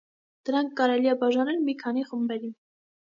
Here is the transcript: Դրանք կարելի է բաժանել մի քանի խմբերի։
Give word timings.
Դրանք 0.49 0.71
կարելի 0.79 1.11
է 1.13 1.15
բաժանել 1.25 1.61
մի 1.67 1.77
քանի 1.85 2.07
խմբերի։ 2.11 2.51